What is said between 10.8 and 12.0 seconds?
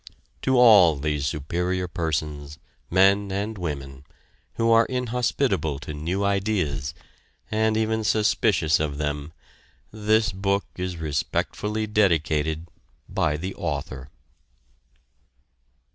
respectfully